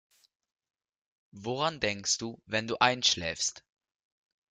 [1.31, 3.63] Woran denkst du, wenn du einschläfst?